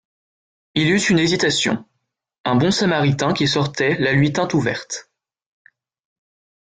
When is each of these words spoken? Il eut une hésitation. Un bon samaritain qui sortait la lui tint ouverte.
Il 0.73 0.89
eut 0.89 1.09
une 1.11 1.19
hésitation. 1.19 1.85
Un 2.43 2.55
bon 2.55 2.71
samaritain 2.71 3.33
qui 3.33 3.47
sortait 3.47 3.99
la 3.99 4.13
lui 4.13 4.33
tint 4.33 4.47
ouverte. 4.53 5.11